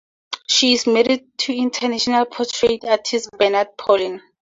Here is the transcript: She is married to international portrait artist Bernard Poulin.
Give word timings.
She 0.47 0.73
is 0.73 0.87
married 0.87 1.27
to 1.41 1.53
international 1.55 2.25
portrait 2.25 2.83
artist 2.85 3.29
Bernard 3.37 3.77
Poulin. 3.77 4.19